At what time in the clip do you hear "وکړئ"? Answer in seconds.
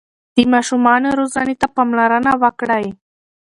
2.43-2.85